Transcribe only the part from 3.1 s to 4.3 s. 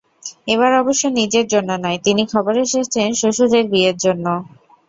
শ্বশুরের বিয়ের জন্য।